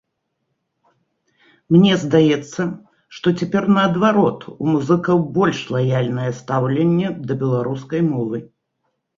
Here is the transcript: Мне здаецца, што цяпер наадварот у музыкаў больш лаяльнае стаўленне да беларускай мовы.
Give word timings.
Мне 1.75 1.93
здаецца, 2.03 2.61
што 3.17 3.27
цяпер 3.43 3.63
наадварот 3.77 4.41
у 4.55 4.71
музыкаў 4.73 5.17
больш 5.39 5.59
лаяльнае 5.77 6.27
стаўленне 6.39 7.07
да 7.29 7.33
беларускай 7.45 8.01
мовы. 8.13 8.37